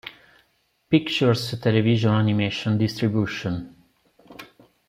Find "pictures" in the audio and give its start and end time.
0.89-1.59